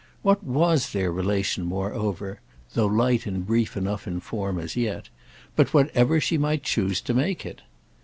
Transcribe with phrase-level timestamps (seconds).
[0.23, 6.39] What was their relation moreover—though light and brief enough in form as yet—but whatever she
[6.39, 7.61] might choose to make it?